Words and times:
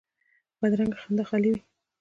بدرنګه 0.59 0.97
خندا 1.03 1.23
خالي 1.29 1.49
وي 1.51 1.59